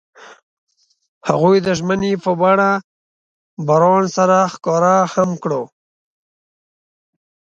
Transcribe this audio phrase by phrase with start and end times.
[1.29, 2.71] هغوی د ژمنې په بڼه
[3.67, 5.61] باران سره ښکاره هم کړه.